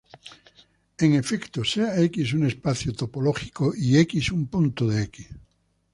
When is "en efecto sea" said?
0.99-1.99